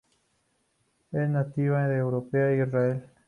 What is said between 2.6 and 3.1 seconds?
Israel.